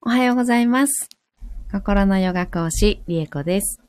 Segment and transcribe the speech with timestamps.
[0.00, 1.08] おはようございます。
[1.72, 3.80] 心のヨガ講師、リエコです。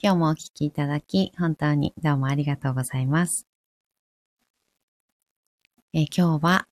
[0.00, 3.48] 今日もお聞きいただき、本当にどうもありがとうございます。
[5.92, 6.68] え今日は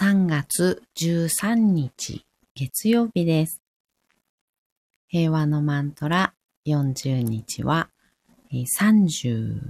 [0.00, 2.24] 3月13日、
[2.54, 3.60] 月曜日です。
[5.08, 6.32] 平和のマントラ
[6.66, 7.90] 40日は、
[8.50, 9.60] 38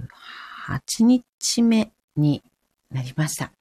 [1.01, 2.41] 日目に
[2.89, 3.51] なりました。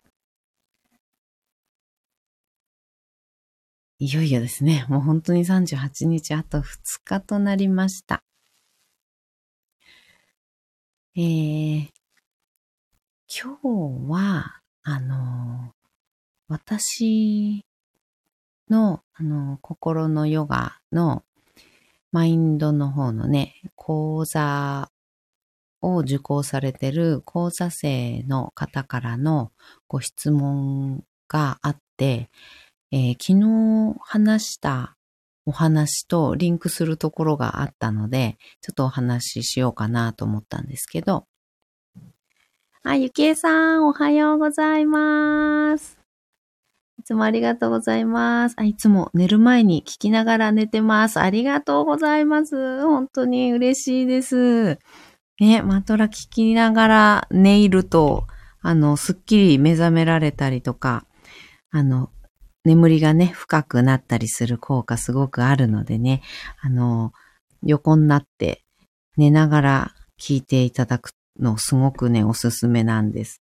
[4.02, 4.86] いよいよですね。
[4.88, 6.62] もう本当に38日あと2
[7.04, 8.24] 日となりました。
[11.14, 11.88] えー、
[13.28, 15.74] 今日は、あの、
[16.48, 17.62] 私
[18.70, 21.22] の、あの、心のヨガの
[22.10, 24.90] マインドの方のね、講座
[25.82, 29.52] を受講されてる講座生の方からの
[29.88, 32.30] ご質問があって、
[32.92, 34.96] えー昨日話した
[35.46, 41.26] お話とリンクするところがあったので、ちょっとお話ししようかなと思ったんですけど。
[42.82, 45.98] あ、ゆきえさん、おはようございます。
[46.98, 48.54] いつもありがとうございます。
[48.58, 51.18] あ、いつも寝る前に聞きながら寝てます。
[51.18, 52.82] ありがとうございます。
[52.82, 54.78] 本当に嬉しいです。
[55.40, 58.26] ね、マトラ聞きながら寝いると、
[58.60, 61.06] あの、すっきり目覚められたりとか、
[61.70, 62.10] あの、
[62.64, 66.22] 眠りがね、深くなったりする効果すごくあるのでね、
[66.60, 67.12] あの、
[67.62, 68.62] 横になって
[69.16, 73.42] 寝ながら聞いていただくのすごくね、おすすめなんです。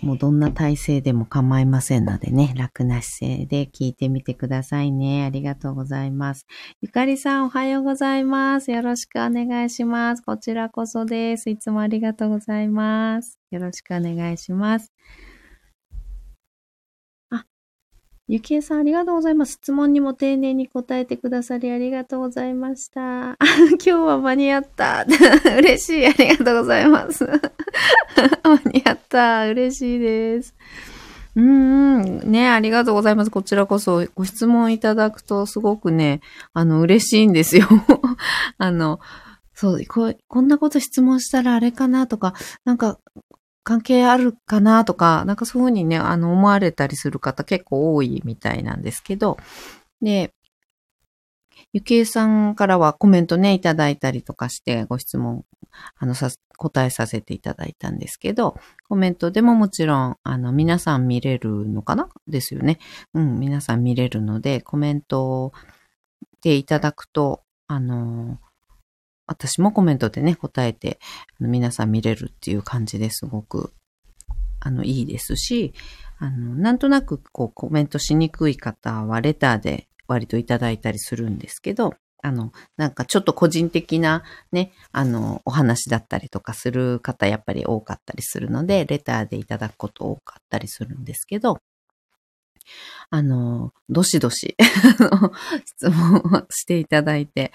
[0.00, 5.24] もうどんな体勢でも構いませんのでね、楽な姿勢で聞いてみてくださいね。
[5.24, 6.46] ありがとうございます。
[6.80, 8.70] ゆかりさんおはようございます。
[8.70, 10.22] よろしくお願いします。
[10.22, 11.50] こちらこそです。
[11.50, 13.40] いつもありがとうございます。
[13.50, 14.92] よろしくお願いします。
[18.28, 19.52] ゆきえさん、ありがとうございます。
[19.52, 23.36] 質問にも丁寧に答えてくださりありがとうございました。
[23.78, 25.06] 今日は間に合った。
[25.58, 26.06] 嬉しい。
[26.06, 27.24] ありがとうございます。
[28.42, 29.46] 間に合った。
[29.46, 30.56] 嬉しいです。
[31.36, 32.32] うんうん。
[32.32, 33.30] ね、ありがとうございます。
[33.30, 36.20] こちらこそご質問いただくとすごくね、
[36.52, 37.68] あの、嬉しいんですよ。
[38.58, 38.98] あの、
[39.54, 42.34] そうこう、こんなこと質問したらあれかなとか、
[42.64, 42.98] なんか、
[43.66, 49.38] 関係あるかなとか、なんかそういうふうにね、あの、思われたりする方結構多いみたいなんですけど、
[50.00, 50.32] で、
[51.72, 55.44] ゆきえさんからはコメントね、いただいたりとかして、ご質問、
[55.98, 58.56] あの、さ、答えさせていただいたんですけど、
[58.88, 62.08] コメントでももちろん、あの、皆さん見れるのかな？
[62.28, 62.78] ですよね。
[63.14, 65.52] うん、皆さん見れるので、コメント
[66.40, 68.38] でいただくと、あの、
[69.26, 70.98] 私もコメントでね、答えて、
[71.40, 73.72] 皆さん見れるっていう感じですごく、
[74.60, 75.74] あの、いいですし、
[76.18, 91.58] あの、なんとなく、こう、コメントしにくい方は、レターで割といただいたりするんですけど、あの、なんかちょっと個人的なね、あの、お話だったりとかする方、やっぱり多かったりするので、レターでいただくこと多かったりするんですけど、
[93.10, 94.56] あの、どしどし、
[95.64, 97.52] 質問をしていただいて、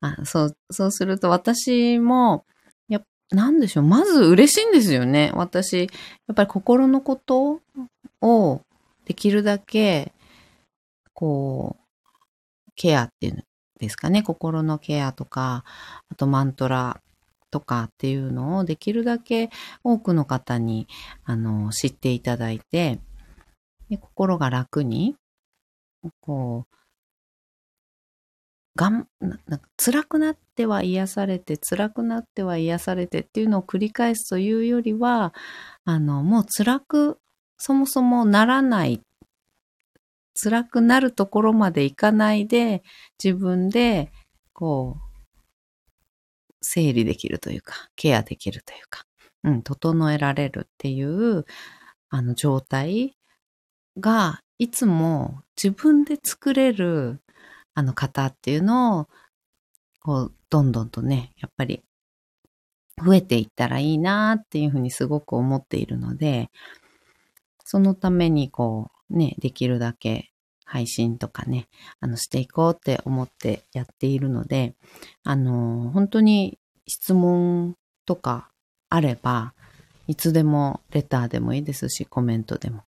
[0.00, 2.44] あそう、そうすると私も、
[2.88, 5.30] やなんでしょう、まず嬉しいんですよね。
[5.34, 5.86] 私、や
[6.32, 7.60] っぱり心のこと
[8.22, 8.62] を
[9.04, 10.12] できるだけ、
[11.14, 13.44] こう、ケアっていうん
[13.78, 15.64] ですかね、心のケアとか、
[16.10, 17.00] あとマントラ
[17.50, 19.50] とかっていうのをできるだけ
[19.82, 20.86] 多くの方に、
[21.24, 23.00] あの、知っていただいて、
[23.90, 25.16] で心が楽に、
[26.20, 26.76] こう、
[28.76, 35.34] がん、ななんか辛くなっては癒されて、辛くなっては癒されてっていうのを繰り返すというよりは、
[35.84, 37.18] あの、もう辛く、
[37.58, 39.00] そもそもならない、
[40.40, 42.82] 辛くなるところまでいかないで、
[43.22, 44.12] 自分で、
[44.54, 45.18] こう、
[46.62, 49.04] 整理できるというか、ケアできるというか、
[49.44, 51.44] うん、整えられるっていう、
[52.10, 53.17] あの、状態
[54.00, 57.20] が、いつも自分で作れる、
[57.74, 59.08] あの方っていうのを、
[60.00, 61.82] こう、どんどんとね、やっぱり、
[63.04, 66.50] 増えていったらいいなっていうふうにすごく思っているので、
[67.64, 70.32] そのためにこう、ね、できるだけ
[70.64, 71.68] 配信とかね、
[72.00, 74.74] あの、していこうって思ってやっているので、
[75.22, 78.50] あの、本当に質問とか
[78.90, 79.54] あれば、
[80.06, 82.84] いつでもレターでもいいですし、コメントでも、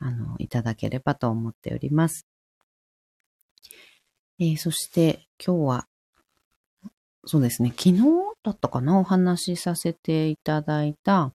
[0.00, 2.26] あの、いただければと思っております。
[4.38, 5.86] えーそして今日は、
[7.24, 8.02] そうですね、昨日
[8.42, 11.32] だったかな、お話しさせていただいた、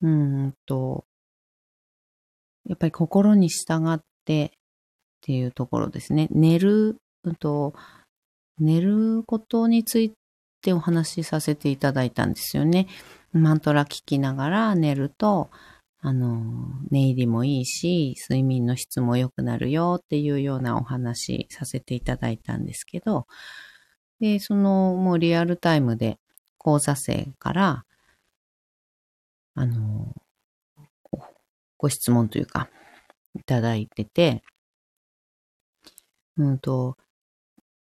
[0.00, 1.04] うんと、
[2.66, 6.28] やっぱり心に従っで、っていうところですね。
[6.30, 7.74] 寝る、うんと、
[8.60, 10.12] 寝ることについ
[10.60, 12.86] てお話しさせていただいたんですよね。
[13.32, 15.50] マントラ聞きながら寝ると、
[16.00, 23.26] あの、寝入りもいいし、睡眠の質も良くなるよっていうようなお話させていただいたんですけど、
[24.20, 26.18] で、そのもうリアルタイムで
[26.56, 27.84] 講座生から、
[29.54, 30.14] あの、
[31.76, 32.68] ご質問というか、
[33.34, 34.42] いただいてて、
[36.36, 36.96] うんと、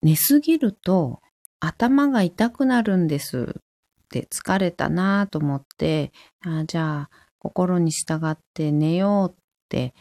[0.02, 1.22] 寝すぎると
[1.60, 6.12] 頭が痛くなるんですって疲れたなぁと思って、
[6.42, 9.35] あじゃあ心に従って寝ようっ
[9.69, 9.94] て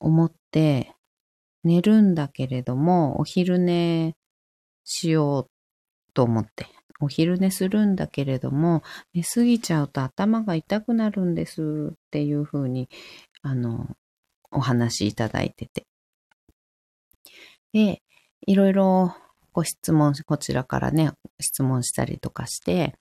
[0.00, 0.94] 思って
[1.64, 4.16] 寝るんだけれども、お昼寝
[4.82, 5.50] しよう
[6.14, 6.66] と思って、
[6.98, 8.82] お昼寝するんだけれども、
[9.12, 12.88] 寝すぎちゃうと頭が痛くなるんですっていうふうに、
[13.42, 13.94] あの、
[14.50, 15.86] お話いただいてて。
[17.74, 18.02] で、
[18.46, 19.14] いろいろ
[19.52, 22.94] ご質問、こちらからね、質問したりとかして、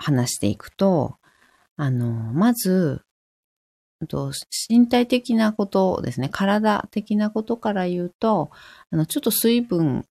[0.00, 1.16] 話していくと、
[1.76, 3.02] あの、まず、
[4.68, 8.50] 身体的なことですね、体的なことから言うと、
[8.90, 10.06] あの、ちょっと水分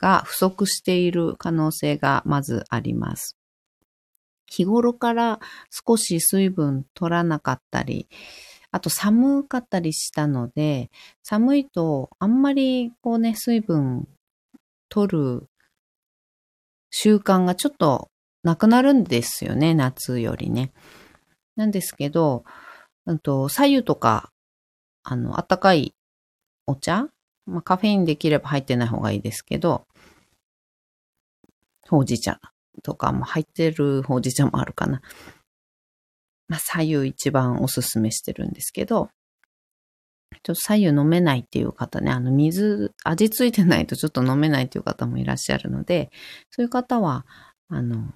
[0.00, 3.36] が不足している可能性がまずあります。
[4.46, 5.40] 日頃から
[5.70, 8.08] 少し水分取らなかったり、
[8.70, 10.90] あと寒かったりしたので、
[11.24, 14.06] 寒いとあんまりこうね、水分
[14.88, 15.48] 取る
[16.90, 18.10] 習慣がちょっと
[18.48, 20.72] なくなるんですよね、夏よりね。
[21.54, 22.44] なんですけど、
[23.04, 24.30] うんと、左右とか、
[25.02, 25.94] あの、あったかい
[26.66, 27.08] お茶
[27.44, 29.86] まあ、カフェインできれば入ってない方がいいですけど、
[31.88, 32.40] ほうじ茶
[32.82, 35.02] とかも入ってるほうじ茶もあるかな。
[36.48, 39.10] まあ、左右一番おすすめしてるんですけど、
[40.42, 46.10] ちょっと左右飲めないっていう方ね、あの水、味ついてないとちょっと飲めないっていう方もいらっしゃるので、
[46.50, 47.26] そういう方は、
[47.68, 48.12] あの、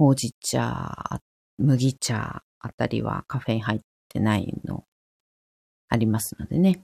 [0.00, 1.20] ほうじ茶、
[1.58, 4.86] 麦茶あたりはカフェイン入ってないの
[5.90, 6.82] ありますのでね。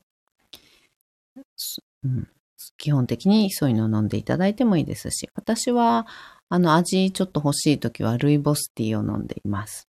[2.05, 2.29] うん、
[2.77, 6.07] 基本的にそういうのを飲んでいただいてもいいですし、私は、
[6.51, 9.89] あの、味ちょっと欲しいときはルイボスティーを飲んでいます。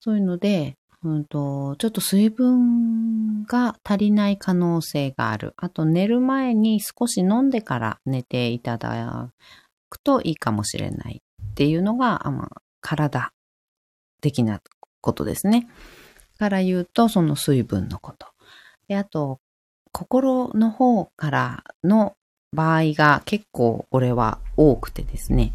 [0.00, 5.54] そういうので、うんと、ちょっと水分が足りない可能性がある。
[5.56, 9.32] あと寝る前に少し飲んでから寝ていただ
[9.88, 13.32] くといいかもしれないっていうのが、まあ、体
[14.20, 14.60] 的な
[15.00, 15.68] ことですね。
[16.38, 18.26] から言うと、その水分のこと。
[18.88, 19.40] で、あと、
[19.92, 22.14] 心の方からの
[22.52, 25.52] 場合が結構俺は多くてですね。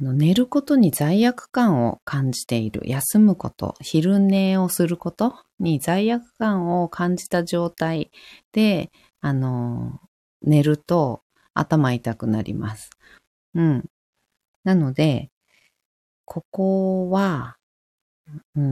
[0.00, 8.10] 寝ることに罪悪感を感じている、休むこと、昼寝をすることに罪悪感を感じた状態
[8.52, 10.00] で、あの、
[10.42, 11.22] 寝ると
[11.54, 12.90] 頭痛くなります。
[13.54, 13.84] うん。
[14.64, 15.30] なので、
[16.26, 17.56] ここは、
[18.56, 18.62] うー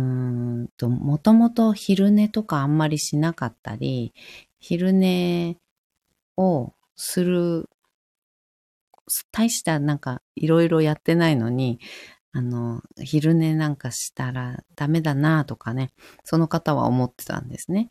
[0.64, 4.14] んと、もともと昼寝とかあんまりしなかったり、
[4.60, 5.56] 昼寝
[6.36, 7.68] をする
[9.32, 11.80] 大したなんかいろいろやってないのに、
[12.32, 15.92] あの、昼寝なんかしたらダメだなとかね、
[16.24, 17.88] その方は思ってたんですね。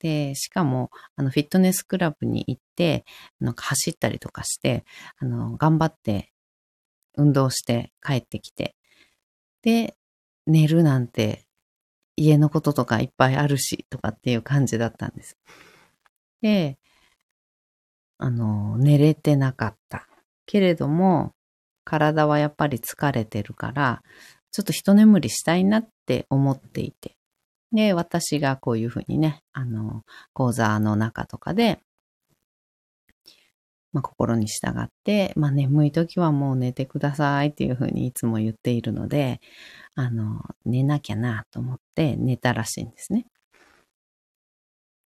[0.00, 3.04] で、しかも、あの、フィットネスクラブに行って、
[3.40, 4.84] なんか走ったりとかして、
[5.18, 6.32] あの、頑張って
[7.16, 8.76] 運動して帰ってきて、
[9.62, 9.96] で、
[10.46, 11.46] 寝るなんて
[12.16, 15.36] 家のこととかいっぱいあるし、とかっていう感じだったんです。
[16.40, 16.78] で、
[18.18, 20.06] あの、寝れてなかった。
[20.46, 21.34] けれども、
[21.84, 24.02] 体はやっぱり疲れてるから、
[24.50, 27.16] ちょっと一眠りしたいなって思っていて。
[27.72, 31.80] で、私がこういうふうにね、あの、講座の中とかで、
[33.92, 39.40] まあ、心に従って、まあ、眠い時はもう寝てくださいっていうふうにいつも言っているので、
[39.94, 43.26] あの、寝なきゃなと思って寝たらしいんですね。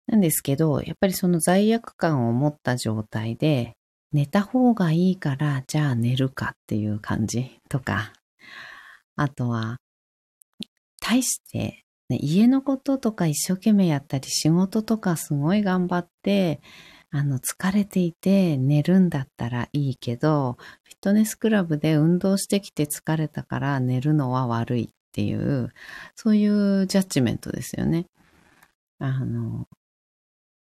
[0.07, 3.77] なんですけど、やっぱりその罪悪感を持った状態で、
[4.11, 8.15] 寝た方がいいから、じゃあ寝るかっていう感じとか、
[9.17, 9.77] あとは、
[11.01, 16.61] 対して、ね、家のこととか一生懸命やったり、仕事とかすごい頑張って、
[17.11, 25.71] あの、疲れていて寝るんだったらいいけど、フィットネスクラブで運動してきて疲れたから寝るのは悪いっていう、
[26.15, 28.07] そういうジャッジメントですよね。
[28.99, 29.67] あの、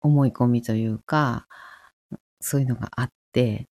[0.01, 1.47] 思い込みというか、
[2.41, 3.67] そういうのがあって、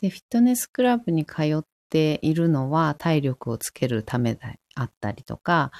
[0.00, 5.72] で、フィットネスクラブに通っているのは体力をつけるためであったりとか、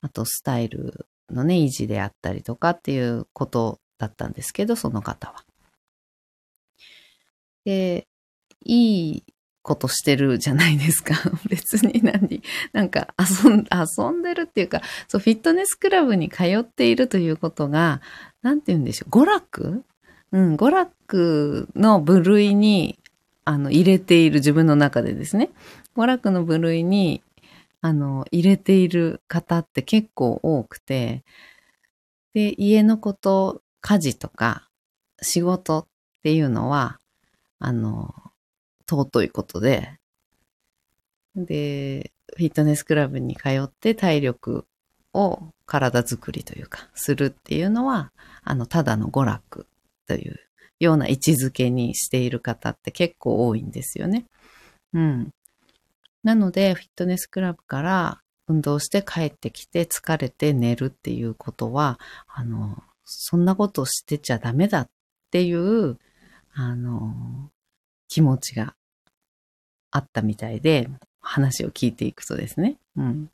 [0.00, 5.44] あとスタイルのね、維持であったりとかっていうことだったんですけど、その方は。
[7.64, 8.06] で、
[8.64, 9.24] いい
[9.62, 11.14] ことしてるじゃないですか。
[11.50, 18.00] 別に何、なんか遊ん、遊んでるっていうか、そう、フィットネスクラブに通っているということが、
[18.42, 19.84] なんて言うんでしょう、娯楽？
[20.32, 22.98] うん、娯楽の部類に、
[23.44, 25.50] あの、入れている自分の中でですね、
[25.96, 27.22] 娯楽の部類に、
[27.86, 31.24] あの、入れている方って結構多くて、
[32.34, 34.68] で、家のこと、家事とか
[35.22, 35.86] 仕事っ
[36.24, 36.98] ていうのは、
[37.60, 38.12] あの、
[38.90, 40.00] 尊いことで、
[41.36, 44.66] で、フィットネスクラブに通って体力
[45.14, 48.12] を体づくりというか、するっていうのは、
[48.42, 49.68] あの、ただの娯楽
[50.08, 50.40] という
[50.80, 54.26] ような位置づけにしている方って結構多いんですよね。
[54.92, 55.30] うん。
[56.26, 64.90] なので、フィットネスクラブから運動して帰ってきて疲れて寝るっていうことは、あの、そんなことしてちゃダメだっ
[65.30, 65.98] ていう、
[66.52, 67.48] あの、
[68.08, 68.74] 気持ちが
[69.92, 70.90] あったみたいで、
[71.20, 72.76] 話を聞いていくとですね。
[72.96, 73.30] うん。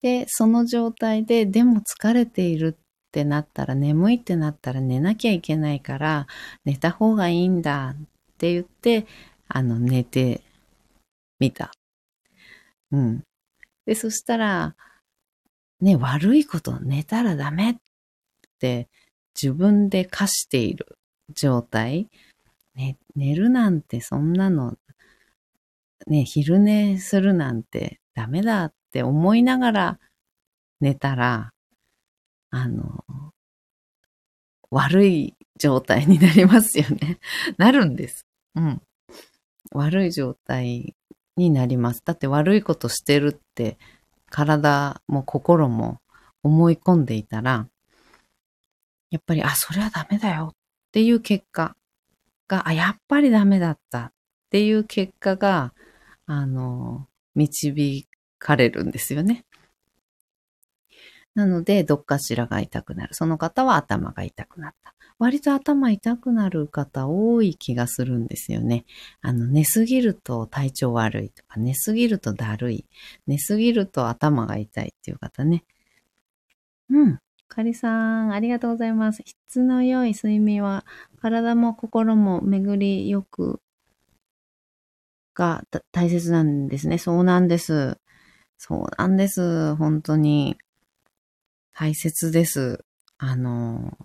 [0.00, 6.26] で、その状態で、でも疲れているってなったら、眠いってなったら寝なきゃいけないから、
[6.64, 7.96] 寝た方がいいんだっ
[8.38, 9.06] て言って、
[9.48, 10.40] あの、寝て
[11.42, 11.72] みた。
[12.92, 13.24] うん。
[13.84, 14.76] で、そしたら、
[15.80, 17.76] ね、悪いこと寝たらダメっ
[18.60, 18.88] て
[19.34, 20.98] 自分で課している
[21.34, 22.08] 状態。
[22.76, 24.76] ね、寝るなんてそんなの、
[26.06, 29.98] ね、昼寝するなんてダメだって思いながら
[30.80, 31.52] 寝たら、
[32.50, 33.04] あの、
[34.70, 37.18] 悪い状態になりますよね。
[37.58, 38.26] なるんです。
[38.54, 38.82] うん。
[39.72, 40.94] 悪い状態
[41.36, 42.02] になります。
[42.04, 43.78] だって悪いことしてるって
[44.30, 46.00] 体も心も
[46.42, 47.68] 思い込んでいたら、
[49.10, 50.56] やっぱり、あ、それはダメだよっ
[50.90, 51.76] ていう結果
[52.48, 54.12] が、あ、やっぱりダメだったっ
[54.50, 55.74] ていう結果が、
[56.26, 58.08] あの、導
[58.38, 59.44] かれるんですよね。
[61.34, 63.14] なので、どっかしらが痛くなる。
[63.14, 64.94] その方は頭が痛くなった。
[65.18, 68.84] 割と頭痛くなる方多い気がするんですよね。
[69.20, 72.86] あの、寝すぎると体調悪いとか、寝すぎるとだるい、
[73.26, 75.64] 寝すぎると頭が痛いっていう方ね。
[76.90, 77.18] うん。
[77.48, 77.90] かりさ
[78.24, 79.22] ん、ありがとうございます。
[79.24, 80.84] 質の良い睡眠は、
[81.20, 83.60] 体も心も巡りよく
[85.34, 86.98] が大切なんですね。
[86.98, 87.98] そうなんです。
[88.58, 89.74] そうなんです。
[89.76, 90.56] 本当に。
[91.74, 92.84] 大切です。
[93.18, 93.96] あの、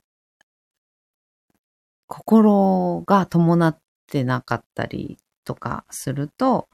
[2.07, 6.67] 心が伴ってなかったりとかすると、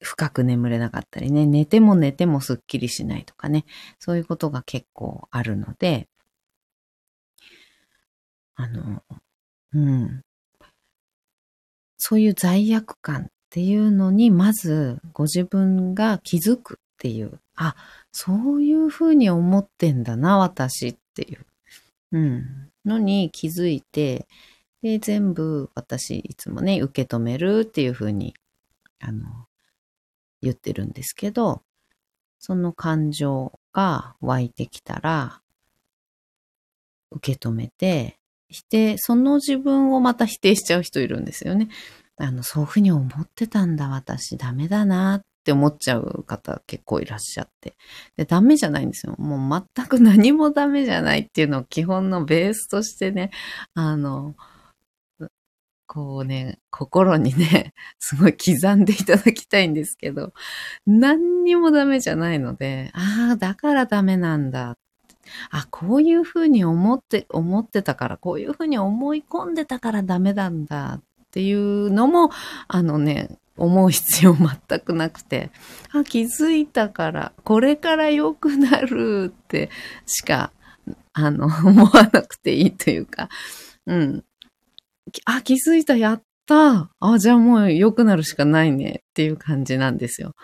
[0.00, 3.64] 深く眠れなかったりね、寝ても寝てもすっきりしないとかね、
[3.98, 6.08] そういうことが結構あるので、
[8.56, 9.02] あの、
[9.72, 10.22] うん。
[11.98, 17.74] そういう罪悪感っていうのに、まずご自分が気づくっていう、あ、
[18.12, 21.46] そういうふうに思ってんだな、私っていう、
[22.14, 24.28] うん、のに気づいて、
[24.82, 28.34] で、全部私いつもね、受け止めるっていうふうに、
[29.00, 29.48] あの、
[30.40, 31.62] 言ってるんですけど、
[32.38, 35.40] その感情が湧いてきたら、
[37.10, 41.68] 受け止めて、否定、その自分をまた否定しちゃう人いるんですよね。
[42.16, 47.76] あの、そういうふうに思ってたんだ、私、ダメだなっって思っちゃう方結構いらっしゃって。
[48.16, 49.14] で、ダメじゃないんですよ。
[49.18, 53.30] もう全く何もダメじゃないっていうのを基本のベースとしてね、
[53.74, 54.34] あの、
[55.86, 60.32] こうね、心にね、 すごい刻んでいただきたいんですけど、
[60.86, 64.78] 何にもダメじゃないので、ああ、だからダメなんだ。
[65.50, 72.30] あ、こういうふうに思って、思ってたから、こういうふうに思い込んでたからダメなんだっていうのも、
[72.68, 75.50] あのね、思う必要全くなくて、
[75.92, 79.70] あ、気づいたから、これから良くなるって
[80.06, 80.52] しか、
[81.12, 83.28] あの、 思わなくていいというか、
[83.86, 84.24] うん。
[85.24, 90.34] あ、気づいた、やったあ、じゃあもう良くなるしかないねっていう感じなんですよ。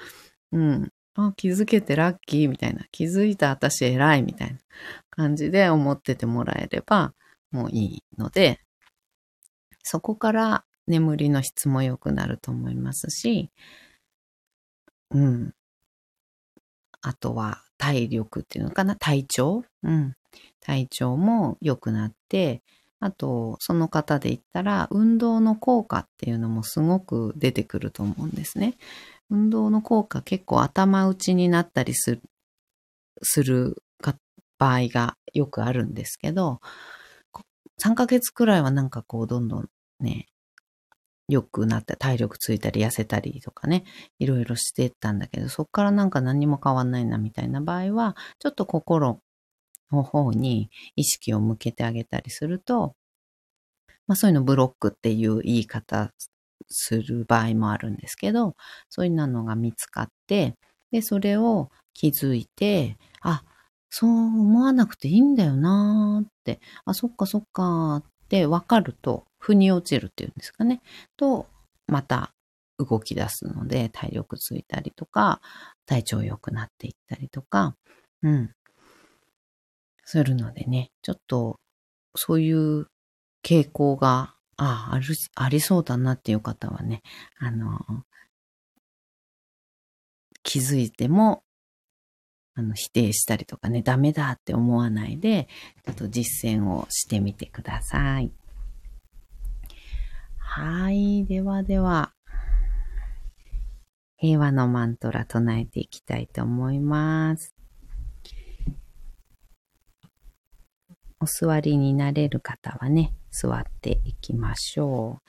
[0.53, 0.91] うん。
[1.15, 2.85] あ、気づけてラッキーみたいな。
[2.93, 4.59] 気づいた私偉いみたいな
[5.11, 7.15] 感じで思っててもらえれば
[7.51, 8.61] もういいので、
[9.83, 13.51] そこから眠りの質も良くなると思いますし、
[15.11, 15.55] うん。
[17.03, 18.97] あとは体力っていうのかな？
[18.97, 19.65] 体調？
[19.83, 20.15] うん。
[20.61, 22.63] 体調も良くなって、
[23.01, 28.77] あと、その方で言ったら、運動の効果っていうのもすごく出てくると思うんですね。
[29.31, 32.23] 運動の効果結構頭打ちになったりする、
[33.23, 33.83] する
[34.59, 36.61] 場合がよくあるんですけど、
[37.79, 39.71] 3ヶ月くらいはなんかこうどんどん
[40.01, 40.27] ね、
[41.31, 43.85] 良くなって体力ついたり痩せたりとかね、
[44.19, 49.21] いろいろしてったんだけど、そっからなんか何も変わんないなみたいな場合は、ちょっと心
[49.93, 52.95] の方に意識を向けてあげたりすると、
[54.07, 56.13] まあそういうのブロックっていう言い方
[56.69, 58.57] する場合もあるんですけど、
[58.89, 60.57] そういうのが見つかって、
[60.91, 63.45] で、それを気づいて、あ、
[63.91, 70.81] そう思わなくていいんだよなーって、あ、そっかそっかって分かると、腑に落ちるっていうんですかね。
[71.17, 71.47] と、
[71.87, 72.33] また
[72.79, 75.41] 動き出すので、体力ついたりとか、
[75.87, 77.77] 体調良くなっていったりとか、
[78.23, 78.55] うん。
[80.05, 81.59] するのでね、ちょっと、
[82.17, 82.87] そういう
[83.45, 87.03] 傾向が、ああ、ある、ありそうだなっていう方はね、
[87.39, 87.81] あの、
[90.43, 91.43] 気づいても
[92.61, 95.49] あの、否定したりとかね、ダメだって思わないで、
[95.87, 98.33] ちょっと実践をしてみてください。
[100.37, 101.25] はい。
[101.25, 102.13] ではでは、
[104.19, 107.55] 平和のマントラ唱えていきたいと思います。
[111.19, 115.23] お座りになれる方はね、座っていきましょ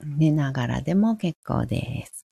[0.00, 0.06] う。
[0.06, 2.27] 寝ながらでも結構です。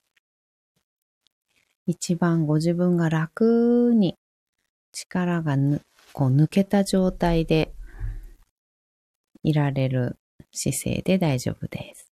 [1.87, 4.17] 一番ご自分が楽に
[4.93, 7.73] 力がぬこう抜けた状態で
[9.45, 10.19] いられる
[10.53, 12.11] 姿勢で大丈夫です。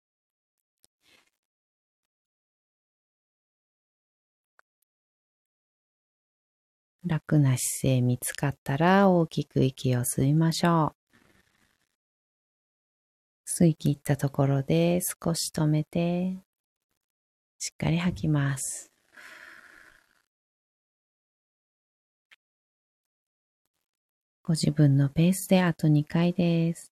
[7.05, 11.02] 楽な姿勢見つかったら大きく息を吸いましょう。
[13.49, 16.37] 吸い切ったところで少し止めて、
[17.59, 18.91] しっかり吐きます。
[24.53, 26.91] ご自分のペースであと2回です。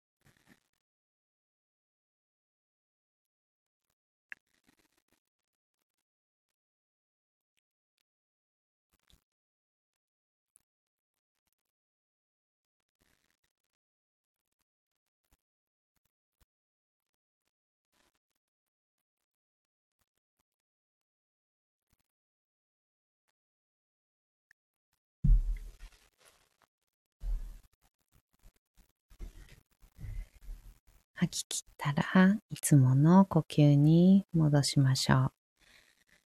[31.30, 35.32] 吐き切ったらいつもの呼吸に戻しましょう。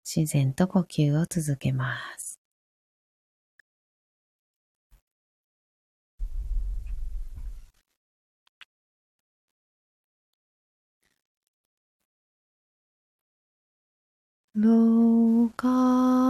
[0.04, 2.40] 自然と呼吸を続けます。
[14.54, 16.27] ローカハ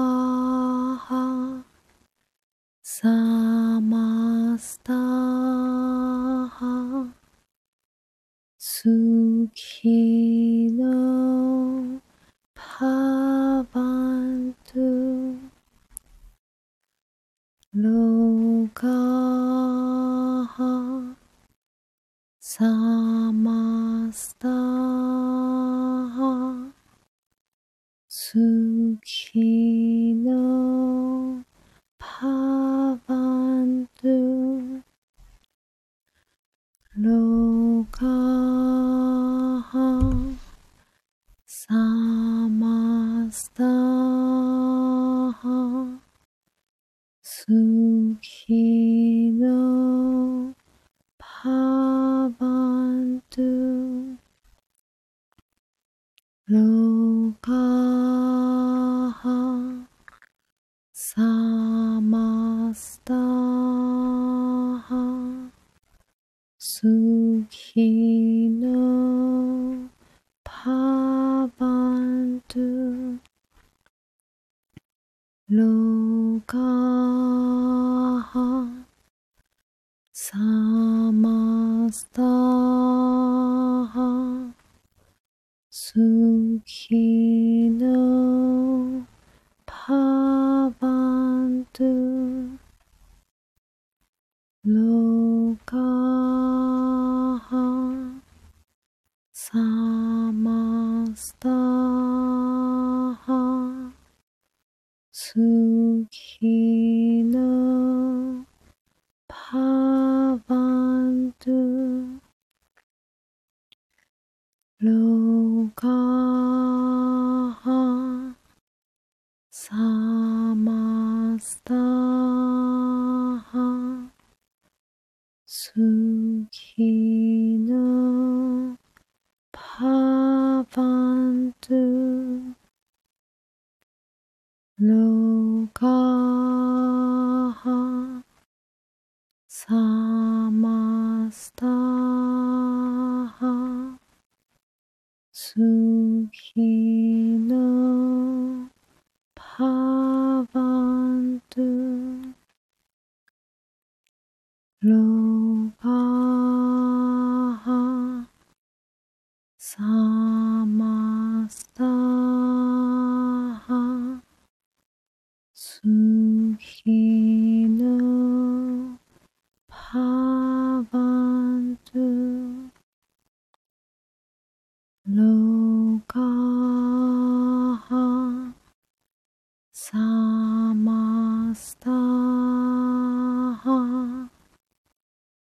[125.69, 126.89] Suki.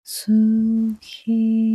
[0.06, 1.73] 好き。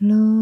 [0.00, 0.39] Lo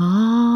[0.00, 0.47] あ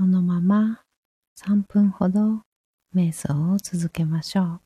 [0.00, 0.80] そのまま
[1.36, 2.40] 3分ほど
[2.96, 4.60] 瞑想を続けましょう。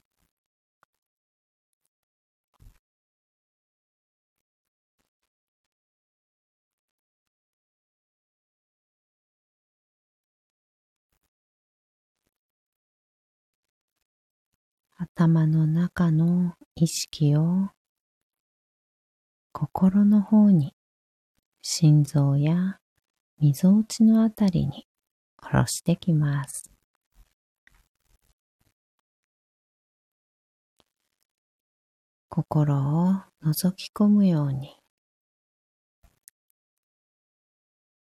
[14.96, 17.70] 頭の中の意識を
[19.50, 20.76] 心の方に
[21.60, 22.78] 心臓や
[23.40, 24.86] みぞおちのあたりに
[25.44, 26.70] 下ろしてきます。
[32.30, 33.12] 心を
[33.44, 34.74] 覗き込むように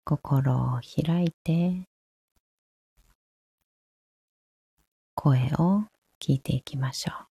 [0.05, 1.83] 心を開いて
[5.13, 5.83] 声を
[6.19, 7.32] 聞いていきましょう。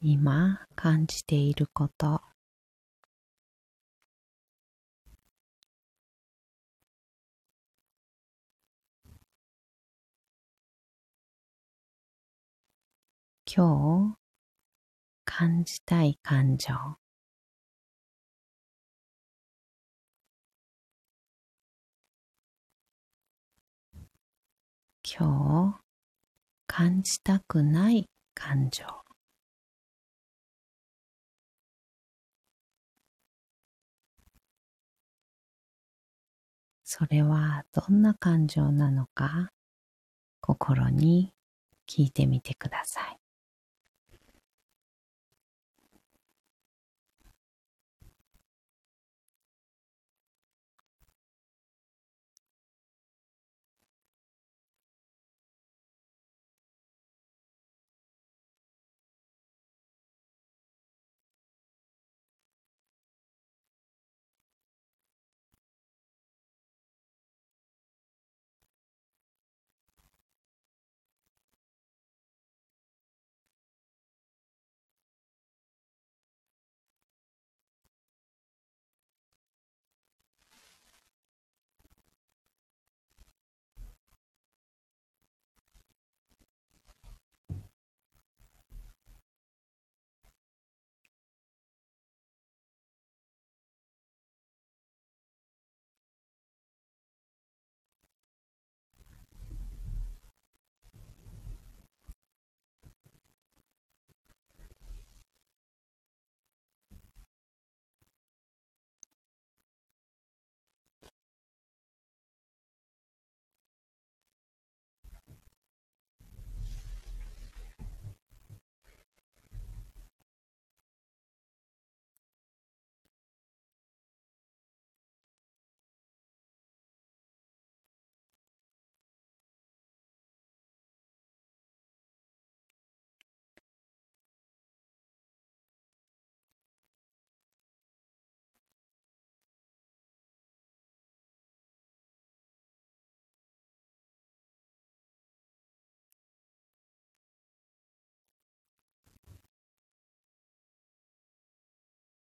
[0.00, 2.22] 今感じていること。
[13.44, 14.18] 今日
[15.24, 16.74] 感じたい感情。
[25.02, 25.80] 今日
[26.68, 29.07] 感じたくない感情。
[36.90, 39.50] それはどんな感情なのか
[40.40, 41.34] 心に
[41.86, 43.18] 聞いてみてください。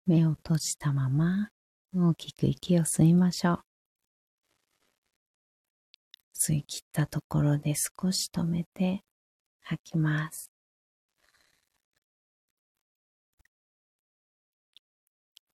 [0.07, 1.49] 目を閉じたまま
[1.95, 3.61] 大きく息を吸いましょう。
[6.37, 9.03] 吸い切ったところで少し止めて
[9.62, 10.51] 吐きます。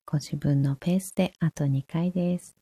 [0.04, 2.59] ご自分のペースであと2回です。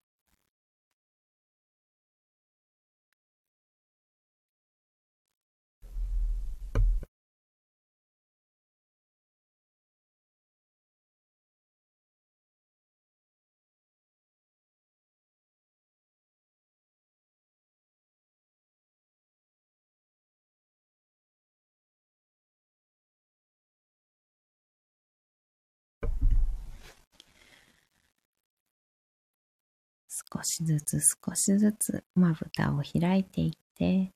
[30.32, 34.12] 少しずつ少しずつまぶたを開いていって、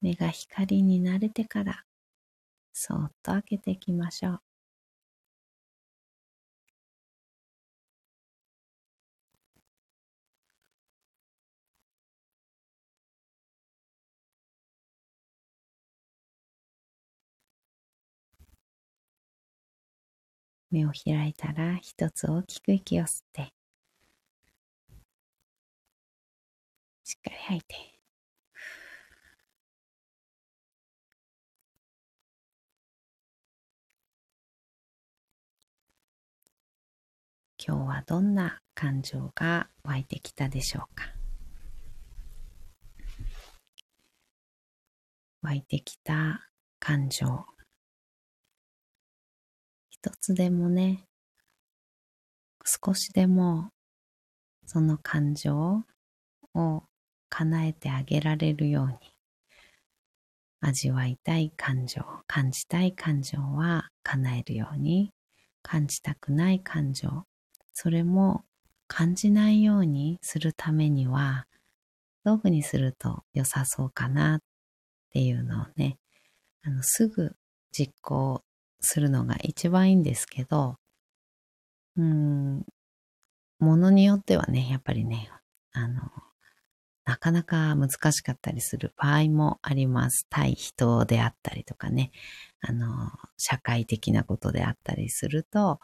[0.00, 1.84] 目が光に慣れてから、
[2.72, 4.40] そっと開けていきましょう。
[20.70, 23.52] 目を開いたら一つ大きく息を吸って、
[27.10, 27.74] しっかり吐いて。
[37.66, 41.12] 今日はどんな感情が湧いてきたでしょうか？
[45.42, 47.44] 湧いてきた感情
[49.90, 51.08] 一つでもね
[52.64, 53.70] 少しでも
[54.64, 55.82] その感情
[56.54, 56.84] を
[57.30, 58.98] 叶えてあげられるように。
[60.60, 65.12] 味わいたい感情感じたい感情は叶えるように。
[65.62, 67.24] 感じたくない感情
[67.72, 68.44] それも
[68.86, 71.46] 感じないようにするためには
[72.24, 74.40] どういうふうにすると良さそうかなっ
[75.12, 75.98] ていうのをね
[76.62, 77.32] あのすぐ
[77.72, 78.42] 実行
[78.80, 80.76] するのが一番いいんですけど
[81.96, 82.64] うん
[83.58, 85.30] ものによってはねやっぱりね
[85.72, 86.02] あの
[87.10, 90.28] なかなか難しかったりする場合もあります。
[90.30, 92.12] 対人であったりとかね、
[92.60, 95.80] あの、社会的なことであったりすると、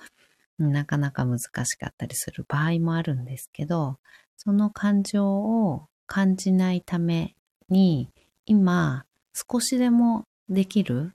[0.61, 3.99] なかなか難しかったりする場合もあるんですけど、
[4.37, 7.35] その感情を感じないため
[7.69, 8.09] に、
[8.45, 11.13] 今、少しでもできる、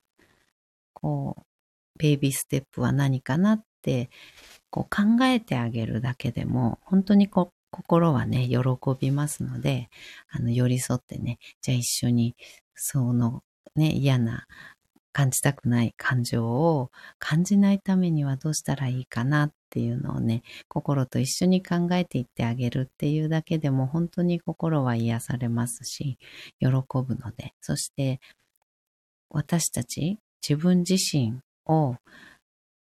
[0.91, 1.43] こう、
[1.97, 4.09] ベイビーステップは何かなって、
[4.69, 8.57] こう考えてあげるだけでも、本当にこ心はね、喜
[8.99, 9.89] びますので、
[10.29, 12.35] あの、寄り添ってね、じゃあ一緒に、
[12.75, 13.43] その
[13.75, 14.45] ね、嫌な、
[15.13, 26.17] 感じたくない感情を感じないためにはどうしたらいいかなっていうのをね、心と一緒に考えていってあげるっていうだけでも本当に心は癒されますし、
[26.59, 28.19] 喜ぶので、そして
[29.29, 31.95] 私たち自分自身を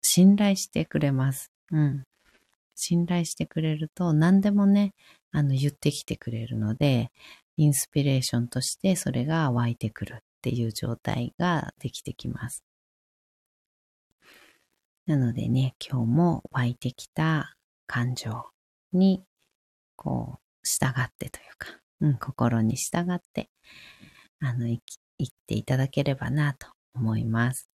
[0.02, 1.50] 信頼してくれます。
[1.70, 2.02] うん。
[2.84, 4.92] 信頼してくれると何でもね、
[5.30, 7.12] あの言ってきてくれるので、
[7.56, 12.64] インスピレーションとしてそれが湧いてくるっていう状態ができてきます。
[15.06, 17.54] なのでね、今日も湧いてきた
[17.86, 18.46] 感情
[18.92, 19.22] に、
[19.94, 21.68] こう、従ってというか、
[22.00, 23.48] うん、心に従って、
[24.40, 27.68] あの、生き、生きていただければなと思います。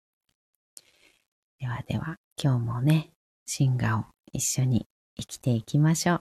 [1.60, 3.12] ではでは、今日もね、
[3.46, 4.88] シンガを一緒に
[5.20, 6.20] 生きていきましょう。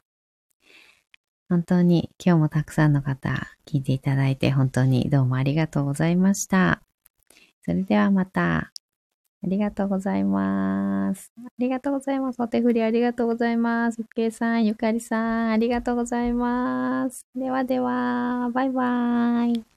[1.48, 3.30] 本当に今日もたくさんの方
[3.66, 6.82] 聞いていただいて本当にどうもありがとうございました。
[7.62, 8.72] それではまた。
[9.44, 11.32] ありがとうございます。
[11.38, 12.40] ありがとうございます。
[12.42, 14.02] お手振りありがとうございます。
[14.14, 17.24] けいさん、ゆかりさん、ありがとうございます。
[17.34, 19.75] ではでは、バイバーイ。